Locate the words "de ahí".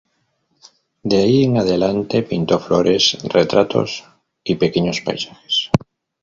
1.03-1.43